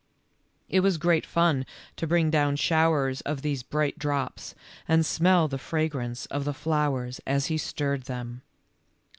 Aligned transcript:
It 0.67 0.79
was 0.79 0.97
great 0.97 1.27
fun 1.27 1.63
to 1.97 2.07
bring 2.07 2.31
down 2.31 2.55
showers 2.55 3.21
of 3.21 3.43
these 3.43 3.61
bright 3.61 3.99
drops, 3.99 4.55
and 4.87 5.05
smell 5.05 5.47
the 5.47 5.59
fragrance 5.59 6.25
of 6.31 6.43
the 6.43 6.55
flowers 6.55 7.21
as 7.27 7.45
he 7.53 7.57
stirred 7.59 8.05
them. 8.05 8.41